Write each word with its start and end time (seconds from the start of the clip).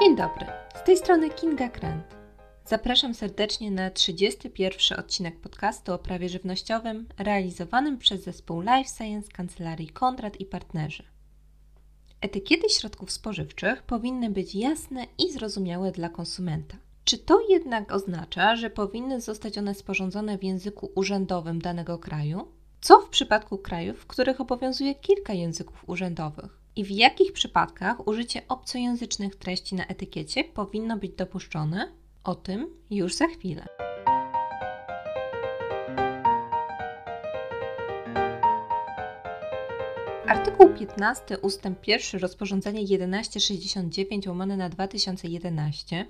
Dzień 0.00 0.16
dobry, 0.16 0.46
z 0.80 0.84
tej 0.84 0.96
strony 0.96 1.30
Kinga 1.30 1.68
Krant. 1.68 2.16
Zapraszam 2.64 3.14
serdecznie 3.14 3.70
na 3.70 3.90
31 3.90 4.98
odcinek 4.98 5.40
podcastu 5.40 5.92
o 5.92 5.98
prawie 5.98 6.28
żywnościowym 6.28 7.06
realizowanym 7.18 7.98
przez 7.98 8.22
zespół 8.22 8.60
Life 8.60 8.90
Science 8.96 9.32
Kancelarii 9.32 9.88
Kondrat 9.88 10.40
i 10.40 10.44
Partnerzy. 10.44 11.02
Etykiety 12.20 12.68
środków 12.68 13.12
spożywczych 13.12 13.82
powinny 13.82 14.30
być 14.30 14.54
jasne 14.54 15.06
i 15.18 15.32
zrozumiałe 15.32 15.92
dla 15.92 16.08
konsumenta. 16.08 16.76
Czy 17.04 17.18
to 17.18 17.40
jednak 17.48 17.92
oznacza, 17.92 18.56
że 18.56 18.70
powinny 18.70 19.20
zostać 19.20 19.58
one 19.58 19.74
sporządzone 19.74 20.38
w 20.38 20.44
języku 20.44 20.92
urzędowym 20.94 21.58
danego 21.58 21.98
kraju? 21.98 22.48
Co 22.80 23.00
w 23.00 23.08
przypadku 23.08 23.58
krajów, 23.58 23.98
w 24.00 24.06
których 24.06 24.40
obowiązuje 24.40 24.94
kilka 24.94 25.32
języków 25.32 25.88
urzędowych? 25.88 26.58
I 26.78 26.84
w 26.84 26.90
jakich 26.90 27.32
przypadkach 27.32 28.08
użycie 28.08 28.42
obcojęzycznych 28.48 29.36
treści 29.36 29.74
na 29.74 29.86
etykiecie 29.86 30.44
powinno 30.44 30.96
być 30.96 31.12
dopuszczone? 31.12 31.92
O 32.24 32.34
tym 32.34 32.66
już 32.90 33.14
za 33.14 33.26
chwilę. 33.26 33.66
Artykuł 40.26 40.68
15 40.68 41.38
ustęp 41.38 41.86
1 41.86 42.20
rozporządzenie 42.20 42.80
1169 42.80 44.26
łamane 44.26 44.56
na 44.56 44.68
2011 44.68 46.06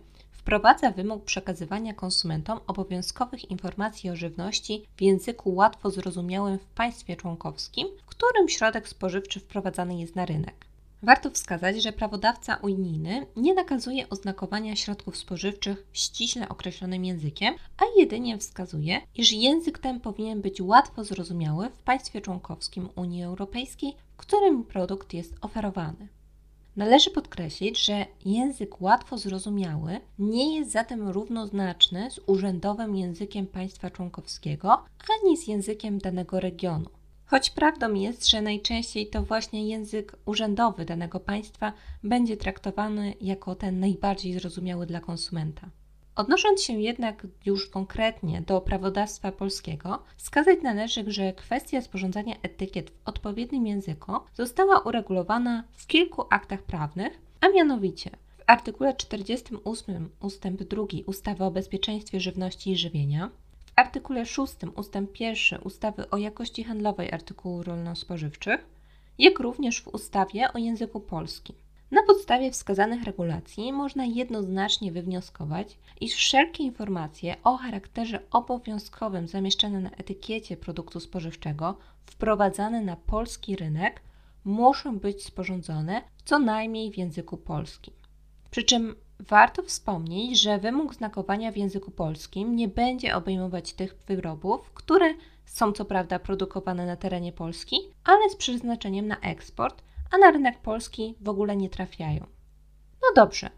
wprowadza 0.49 0.91
wymóg 0.91 1.25
przekazywania 1.25 1.95
konsumentom 1.95 2.61
obowiązkowych 2.67 3.51
informacji 3.51 4.11
o 4.11 4.17
żywności 4.17 4.85
w 4.97 5.03
języku 5.03 5.55
łatwo 5.55 5.91
zrozumiałym 5.91 6.59
w 6.59 6.65
państwie 6.65 7.17
członkowskim, 7.17 7.89
którym 8.19 8.49
środek 8.49 8.89
spożywczy 8.89 9.41
wprowadzany 9.41 9.99
jest 9.99 10.17
na 10.17 10.27
rynek. 10.27 10.67
Warto 11.03 11.31
wskazać, 11.31 11.83
że 11.83 11.93
prawodawca 11.93 12.57
unijny 12.63 13.27
nie 13.37 13.55
nakazuje 13.55 14.09
oznakowania 14.09 14.77
środków 14.77 15.17
spożywczych 15.17 15.87
ściśle 15.93 16.49
określonym 16.49 17.05
językiem, 17.05 17.55
a 17.79 17.85
jedynie 17.97 18.39
wskazuje, 18.39 19.01
iż 19.15 19.33
język 19.33 19.79
ten 19.79 20.01
powinien 20.01 20.41
być 20.41 20.61
łatwo 20.61 21.05
zrozumiały 21.05 21.71
w 21.71 21.83
państwie 21.83 22.21
członkowskim 22.21 22.89
Unii 22.97 23.25
Europejskiej, 23.25 23.95
w 24.13 24.17
którym 24.17 24.65
produkt 24.65 25.15
jest 25.15 25.35
oferowany. 25.41 26.09
Należy 26.77 27.11
podkreślić, 27.11 27.85
że 27.85 28.07
język 28.25 28.81
łatwo 28.81 29.19
zrozumiały 29.19 30.01
nie 30.19 30.59
jest 30.59 30.71
zatem 30.71 31.09
równoznaczny 31.09 32.11
z 32.11 32.21
urzędowym 32.27 32.97
językiem 32.97 33.47
państwa 33.47 33.91
członkowskiego 33.91 34.85
ani 35.23 35.37
z 35.37 35.49
językiem 35.49 35.99
danego 35.99 36.41
regionu. 36.41 36.98
Choć 37.31 37.51
prawdą 37.51 37.95
jest, 37.95 38.31
że 38.31 38.43
najczęściej 38.43 39.07
to 39.07 39.23
właśnie 39.23 39.69
język 39.69 40.17
urzędowy 40.27 40.85
danego 40.85 41.21
państwa 41.21 41.73
będzie 42.03 42.37
traktowany 42.37 43.15
jako 43.21 43.55
ten 43.55 43.81
najbardziej 43.81 44.33
zrozumiały 44.33 44.87
dla 44.87 45.01
konsumenta. 45.01 45.71
Odnosząc 46.17 46.63
się 46.63 46.81
jednak 46.81 47.27
już 47.47 47.71
konkretnie 47.71 48.43
do 48.43 48.61
prawodawstwa 48.61 49.33
polskiego, 49.33 50.03
wskazać 50.17 50.59
należy, 50.63 51.05
że 51.07 51.33
kwestia 51.33 51.83
sporządzania 51.83 52.35
etykiet 52.43 52.91
w 52.91 53.09
odpowiednim 53.09 53.67
języku 53.67 54.13
została 54.35 54.79
uregulowana 54.79 55.65
w 55.73 55.87
kilku 55.87 56.25
aktach 56.31 56.63
prawnych, 56.63 57.21
a 57.41 57.49
mianowicie 57.49 58.11
w 58.11 58.43
artykule 58.47 58.95
48 58.95 60.11
ust. 60.21 60.43
2 60.43 60.83
ustawy 61.07 61.45
o 61.45 61.51
bezpieczeństwie 61.51 62.21
żywności 62.21 62.71
i 62.71 62.77
żywienia, 62.77 63.31
artykule 63.79 64.27
6 64.27 64.55
ust. 64.77 64.95
1 65.21 65.61
ustawy 65.65 66.11
o 66.11 66.17
jakości 66.17 66.65
handlowej 66.65 67.13
artykułów 67.13 67.67
rolno-spożywczych, 67.67 68.67
jak 69.19 69.39
również 69.39 69.81
w 69.81 69.89
ustawie 69.89 70.53
o 70.53 70.59
języku 70.59 71.01
polskim. 71.01 71.57
Na 71.91 72.03
podstawie 72.03 72.51
wskazanych 72.51 73.03
regulacji 73.03 73.73
można 73.73 74.05
jednoznacznie 74.05 74.93
wywnioskować, 74.93 75.79
iż 76.01 76.15
wszelkie 76.15 76.65
informacje 76.65 77.37
o 77.45 77.57
charakterze 77.57 78.21
obowiązkowym 78.31 79.29
zamieszczane 79.29 79.81
na 79.81 79.91
etykiecie 79.91 80.57
produktu 80.57 81.01
spożywczego 81.01 81.79
wprowadzane 82.07 82.81
na 82.83 82.97
polski 82.97 83.57
rynek 83.57 84.03
muszą 84.45 84.99
być 84.99 85.25
sporządzone 85.25 86.03
co 86.25 86.39
najmniej 86.39 86.93
w 86.93 86.99
języku 86.99 87.37
polskim. 87.37 87.95
Przy 88.51 88.63
czym 88.63 88.95
warto 89.21 89.63
wspomnieć, 89.63 90.41
że 90.41 90.59
wymóg 90.59 90.95
znakowania 90.95 91.53
w 91.53 91.57
języku 91.57 91.91
polskim 91.91 92.57
nie 92.57 92.69
będzie 92.69 93.17
obejmować 93.17 93.73
tych 93.73 93.95
wyrobów, 94.07 94.71
które 94.71 95.15
są 95.47 95.73
co 95.73 95.85
prawda 95.85 96.19
produkowane 96.19 96.87
na 96.87 96.97
terenie 96.97 97.33
Polski, 97.33 97.77
ale 98.05 98.31
z 98.31 98.37
przeznaczeniem 98.37 99.07
na 99.07 99.21
eksport 99.21 99.83
a 100.11 100.19
na 100.19 100.31
rynek 100.31 100.59
polski 100.59 101.15
w 101.21 101.29
ogóle 101.29 101.57
nie 101.57 101.71
trafiają. 101.71 102.27
No 103.03 103.09
dobrze, 103.15 103.51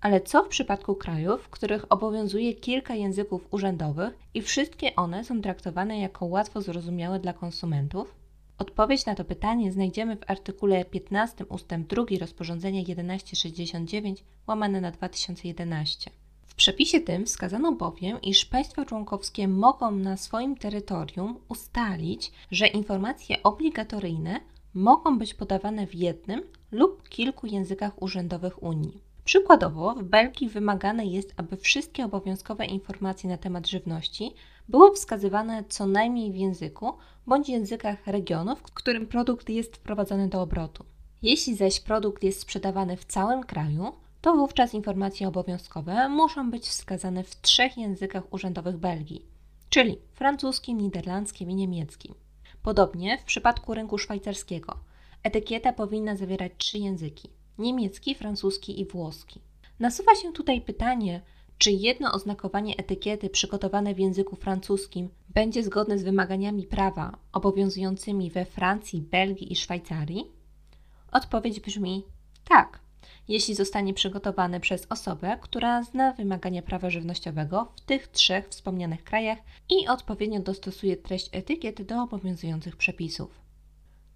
ale 0.00 0.20
co 0.20 0.44
w 0.44 0.48
przypadku 0.48 0.94
krajów, 0.94 1.42
w 1.42 1.48
których 1.48 1.92
obowiązuje 1.92 2.54
kilka 2.54 2.94
języków 2.94 3.48
urzędowych 3.50 4.18
i 4.34 4.42
wszystkie 4.42 4.96
one 4.96 5.24
są 5.24 5.42
traktowane 5.42 6.00
jako 6.00 6.26
łatwo 6.26 6.60
zrozumiałe 6.60 7.20
dla 7.20 7.32
konsumentów? 7.32 8.14
Odpowiedź 8.58 9.06
na 9.06 9.14
to 9.14 9.24
pytanie 9.24 9.72
znajdziemy 9.72 10.16
w 10.16 10.30
artykule 10.30 10.84
15 10.84 11.46
ust. 11.46 11.66
2 11.66 12.04
rozporządzenia 12.20 12.84
1169 12.84 14.24
łamane 14.46 14.80
na 14.80 14.90
2011. 14.90 16.10
W 16.46 16.54
przepisie 16.54 17.00
tym 17.00 17.26
wskazano 17.26 17.72
bowiem, 17.72 18.20
iż 18.22 18.44
państwa 18.44 18.84
członkowskie 18.84 19.48
mogą 19.48 19.90
na 19.90 20.16
swoim 20.16 20.56
terytorium 20.56 21.38
ustalić, 21.48 22.32
że 22.50 22.66
informacje 22.66 23.42
obligatoryjne 23.42 24.40
mogą 24.74 25.18
być 25.18 25.34
podawane 25.34 25.86
w 25.86 25.94
jednym 25.94 26.42
lub 26.72 27.08
kilku 27.08 27.46
językach 27.46 28.02
urzędowych 28.02 28.62
Unii. 28.62 29.07
Przykładowo, 29.28 29.94
w 29.94 30.02
Belgii 30.02 30.48
wymagane 30.48 31.06
jest, 31.06 31.34
aby 31.36 31.56
wszystkie 31.56 32.04
obowiązkowe 32.04 32.66
informacje 32.66 33.30
na 33.30 33.36
temat 33.36 33.66
żywności 33.66 34.34
były 34.68 34.94
wskazywane 34.94 35.64
co 35.68 35.86
najmniej 35.86 36.32
w 36.32 36.36
języku 36.36 36.92
bądź 37.26 37.48
językach 37.48 38.06
regionu, 38.06 38.56
w 38.56 38.62
którym 38.62 39.06
produkt 39.06 39.48
jest 39.48 39.76
wprowadzany 39.76 40.28
do 40.28 40.42
obrotu. 40.42 40.84
Jeśli 41.22 41.56
zaś 41.56 41.80
produkt 41.80 42.22
jest 42.24 42.40
sprzedawany 42.40 42.96
w 42.96 43.04
całym 43.04 43.42
kraju, 43.42 43.92
to 44.20 44.36
wówczas 44.36 44.74
informacje 44.74 45.28
obowiązkowe 45.28 46.08
muszą 46.08 46.50
być 46.50 46.64
wskazane 46.66 47.24
w 47.24 47.40
trzech 47.40 47.78
językach 47.78 48.32
urzędowych 48.32 48.76
Belgii, 48.76 49.26
czyli 49.68 49.98
francuskim, 50.14 50.80
niderlandzkim 50.80 51.50
i 51.50 51.54
niemieckim. 51.54 52.14
Podobnie 52.62 53.18
w 53.18 53.24
przypadku 53.24 53.74
rynku 53.74 53.98
szwajcarskiego. 53.98 54.76
Etykieta 55.22 55.72
powinna 55.72 56.16
zawierać 56.16 56.52
trzy 56.58 56.78
języki: 56.78 57.37
niemiecki, 57.58 58.14
francuski 58.14 58.80
i 58.80 58.84
włoski. 58.84 59.40
Nasuwa 59.80 60.14
się 60.14 60.32
tutaj 60.32 60.60
pytanie, 60.60 61.20
czy 61.58 61.70
jedno 61.70 62.12
oznakowanie 62.12 62.76
etykiety 62.76 63.30
przygotowane 63.30 63.94
w 63.94 63.98
języku 63.98 64.36
francuskim 64.36 65.08
będzie 65.28 65.62
zgodne 65.62 65.98
z 65.98 66.02
wymaganiami 66.02 66.66
prawa 66.66 67.18
obowiązującymi 67.32 68.30
we 68.30 68.44
Francji, 68.44 69.02
Belgii 69.02 69.52
i 69.52 69.56
Szwajcarii? 69.56 70.24
Odpowiedź 71.12 71.60
brzmi 71.60 72.04
tak, 72.44 72.80
jeśli 73.28 73.54
zostanie 73.54 73.94
przygotowane 73.94 74.60
przez 74.60 74.86
osobę, 74.90 75.38
która 75.40 75.82
zna 75.82 76.12
wymagania 76.12 76.62
prawa 76.62 76.90
żywnościowego 76.90 77.72
w 77.76 77.80
tych 77.80 78.08
trzech 78.08 78.48
wspomnianych 78.48 79.04
krajach 79.04 79.38
i 79.70 79.88
odpowiednio 79.88 80.40
dostosuje 80.40 80.96
treść 80.96 81.28
etykiety 81.32 81.84
do 81.84 82.02
obowiązujących 82.02 82.76
przepisów. 82.76 83.47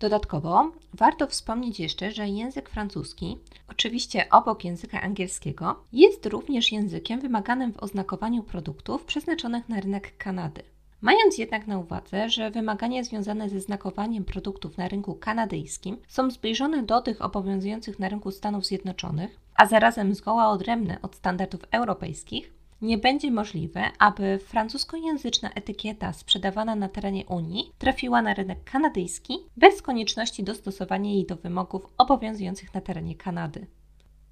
Dodatkowo 0.03 0.73
warto 0.95 1.27
wspomnieć 1.27 1.81
jeszcze, 1.81 2.11
że 2.11 2.29
język 2.29 2.69
francuski, 2.69 3.39
oczywiście 3.69 4.31
obok 4.31 4.65
języka 4.65 5.01
angielskiego, 5.01 5.85
jest 5.93 6.27
również 6.27 6.73
językiem 6.73 7.21
wymaganym 7.21 7.73
w 7.73 7.83
oznakowaniu 7.83 8.43
produktów 8.43 9.05
przeznaczonych 9.05 9.69
na 9.69 9.81
rynek 9.81 10.17
Kanady. 10.17 10.63
Mając 11.01 11.39
jednak 11.39 11.67
na 11.67 11.79
uwadze, 11.79 12.31
że 12.31 12.51
wymagania 12.51 13.05
związane 13.05 13.49
ze 13.49 13.61
znakowaniem 13.61 14.25
produktów 14.25 14.79
na 14.79 14.89
rynku 14.89 15.15
kanadyjskim 15.15 15.97
są 16.09 16.31
zbliżone 16.31 16.83
do 16.83 17.01
tych 17.01 17.23
obowiązujących 17.23 17.99
na 17.99 18.09
rynku 18.09 18.31
Stanów 18.31 18.67
Zjednoczonych, 18.67 19.41
a 19.55 19.67
zarazem 19.67 20.15
zgoła 20.15 20.49
odrębne 20.49 20.99
od 21.03 21.17
standardów 21.17 21.61
europejskich, 21.71 22.53
nie 22.83 22.99
będzie 22.99 23.31
możliwe, 23.31 23.83
aby 23.99 24.39
francuskojęzyczna 24.39 25.51
etykieta 25.51 26.13
sprzedawana 26.13 26.75
na 26.75 26.89
terenie 26.89 27.27
Unii 27.27 27.73
trafiła 27.79 28.23
na 28.23 28.35
rynek 28.35 28.65
kanadyjski 28.65 29.39
bez 29.57 29.83
konieczności 29.83 30.45
dostosowania 30.45 31.11
jej 31.11 31.27
do 31.27 31.37
wymogów 31.37 31.87
obowiązujących 31.99 32.75
na 32.75 32.81
terenie 32.81 33.15
Kanady. 33.15 33.67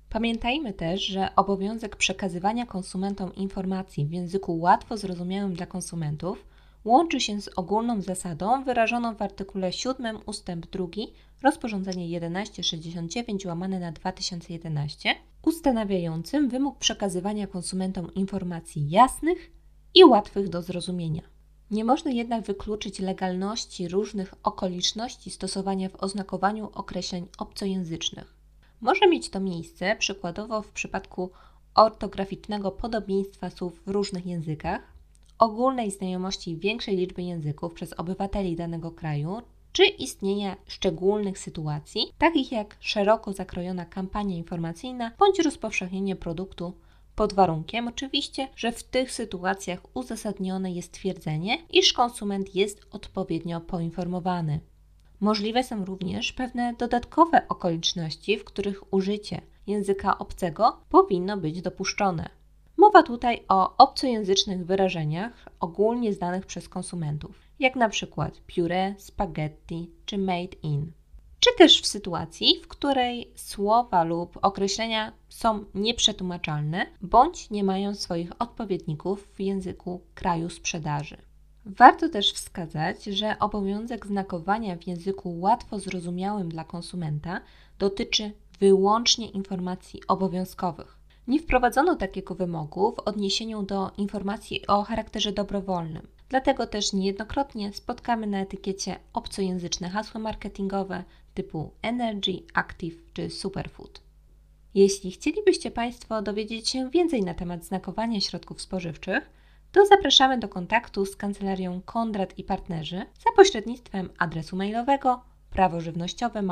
Pamiętajmy 0.08 0.72
też, 0.72 1.06
że 1.06 1.36
obowiązek 1.36 1.96
przekazywania 1.96 2.66
konsumentom 2.66 3.34
informacji 3.34 4.06
w 4.06 4.12
języku 4.12 4.58
łatwo 4.58 4.96
zrozumiałym 4.96 5.54
dla 5.54 5.66
konsumentów 5.66 6.46
łączy 6.84 7.20
się 7.20 7.40
z 7.40 7.48
ogólną 7.56 8.02
zasadą 8.02 8.64
wyrażoną 8.64 9.14
w 9.14 9.22
artykule 9.22 9.72
7 9.72 10.18
ust. 10.26 10.46
2 10.46 10.86
rozporządzenie 11.42 12.20
1169 12.20 13.46
łamane 13.46 13.80
na 13.80 13.92
2011 13.92 15.14
ustanawiającym 15.42 16.48
wymóg 16.48 16.78
przekazywania 16.78 17.46
konsumentom 17.46 18.14
informacji 18.14 18.90
jasnych 18.90 19.50
i 19.94 20.04
łatwych 20.04 20.48
do 20.48 20.62
zrozumienia. 20.62 21.22
Nie 21.70 21.84
można 21.84 22.10
jednak 22.10 22.44
wykluczyć 22.44 22.98
legalności 22.98 23.88
różnych 23.88 24.34
okoliczności 24.42 25.30
stosowania 25.30 25.88
w 25.88 25.96
oznakowaniu 25.96 26.70
określeń 26.74 27.26
obcojęzycznych. 27.38 28.34
Może 28.80 29.08
mieć 29.08 29.30
to 29.30 29.40
miejsce 29.40 29.96
przykładowo 29.96 30.62
w 30.62 30.72
przypadku 30.72 31.30
ortograficznego 31.74 32.70
podobieństwa 32.70 33.50
słów 33.50 33.82
w 33.86 33.88
różnych 33.88 34.26
językach, 34.26 34.80
ogólnej 35.38 35.90
znajomości 35.90 36.56
większej 36.56 36.96
liczby 36.96 37.22
języków 37.22 37.74
przez 37.74 37.92
obywateli 37.92 38.56
danego 38.56 38.90
kraju, 38.90 39.42
czy 39.72 39.84
istnienia 39.84 40.56
szczególnych 40.66 41.38
sytuacji, 41.38 42.12
takich 42.18 42.52
jak 42.52 42.76
szeroko 42.80 43.32
zakrojona 43.32 43.84
kampania 43.84 44.36
informacyjna 44.36 45.12
bądź 45.18 45.38
rozpowszechnienie 45.38 46.16
produktu, 46.16 46.72
pod 47.14 47.32
warunkiem 47.32 47.88
oczywiście, 47.88 48.48
że 48.56 48.72
w 48.72 48.82
tych 48.82 49.12
sytuacjach 49.12 49.80
uzasadnione 49.94 50.72
jest 50.72 50.92
twierdzenie, 50.92 51.58
iż 51.72 51.92
konsument 51.92 52.54
jest 52.54 52.86
odpowiednio 52.90 53.60
poinformowany. 53.60 54.60
Możliwe 55.20 55.64
są 55.64 55.84
również 55.84 56.32
pewne 56.32 56.74
dodatkowe 56.78 57.48
okoliczności, 57.48 58.38
w 58.38 58.44
których 58.44 58.94
użycie 58.94 59.40
języka 59.66 60.18
obcego 60.18 60.80
powinno 60.88 61.36
być 61.36 61.62
dopuszczone. 61.62 62.39
Mowa 62.80 63.02
tutaj 63.02 63.44
o 63.48 63.76
obcojęzycznych 63.76 64.66
wyrażeniach 64.66 65.48
ogólnie 65.60 66.12
znanych 66.12 66.46
przez 66.46 66.68
konsumentów, 66.68 67.38
jak 67.58 67.76
na 67.76 67.88
przykład 67.88 68.40
puree, 68.54 68.94
spaghetti 68.98 69.90
czy 70.06 70.18
made 70.18 70.56
in. 70.62 70.92
Czy 71.40 71.50
też 71.58 71.82
w 71.82 71.86
sytuacji, 71.86 72.60
w 72.62 72.68
której 72.68 73.32
słowa 73.36 74.04
lub 74.04 74.38
określenia 74.42 75.12
są 75.28 75.64
nieprzetłumaczalne 75.74 76.86
bądź 77.02 77.50
nie 77.50 77.64
mają 77.64 77.94
swoich 77.94 78.32
odpowiedników 78.38 79.28
w 79.34 79.40
języku 79.40 80.00
kraju 80.14 80.50
sprzedaży. 80.50 81.16
Warto 81.66 82.08
też 82.08 82.32
wskazać, 82.32 83.04
że 83.04 83.38
obowiązek 83.38 84.06
znakowania 84.06 84.76
w 84.76 84.86
języku 84.86 85.40
łatwo 85.40 85.78
zrozumiałym 85.78 86.48
dla 86.48 86.64
konsumenta 86.64 87.40
dotyczy 87.78 88.32
wyłącznie 88.60 89.30
informacji 89.30 90.00
obowiązkowych. 90.08 90.99
Nie 91.28 91.40
wprowadzono 91.40 91.96
takiego 91.96 92.34
wymogu 92.34 92.92
w 92.92 92.98
odniesieniu 92.98 93.62
do 93.62 93.90
informacji 93.98 94.66
o 94.66 94.82
charakterze 94.82 95.32
dobrowolnym. 95.32 96.08
Dlatego 96.28 96.66
też 96.66 96.92
niejednokrotnie 96.92 97.72
spotkamy 97.72 98.26
na 98.26 98.40
etykiecie 98.40 98.96
obcojęzyczne 99.12 99.88
hasła 99.88 100.20
marketingowe 100.20 101.04
typu 101.34 101.70
Energy, 101.82 102.42
Active 102.54 103.12
czy 103.12 103.30
Superfood. 103.30 104.00
Jeśli 104.74 105.10
chcielibyście 105.10 105.70
Państwo 105.70 106.22
dowiedzieć 106.22 106.68
się 106.68 106.90
więcej 106.90 107.22
na 107.22 107.34
temat 107.34 107.64
znakowania 107.64 108.20
środków 108.20 108.62
spożywczych, 108.62 109.30
to 109.72 109.86
zapraszamy 109.86 110.38
do 110.38 110.48
kontaktu 110.48 111.06
z 111.06 111.16
kancelarią 111.16 111.80
Kondrat 111.84 112.38
i 112.38 112.44
Partnerzy 112.44 112.96
za 112.96 113.30
pośrednictwem 113.36 114.10
adresu 114.18 114.56
mailowego 114.56 115.29
prawożywnościowe 115.50 116.42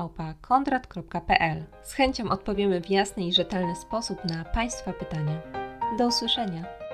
kondrat.pl. 0.40 1.64
Z 1.82 1.92
chęcią 1.92 2.28
odpowiemy 2.30 2.80
w 2.80 2.90
jasny 2.90 3.24
i 3.24 3.32
rzetelny 3.32 3.76
sposób 3.76 4.24
na 4.24 4.44
Państwa 4.44 4.92
pytania. 4.92 5.40
Do 5.98 6.06
usłyszenia! 6.06 6.88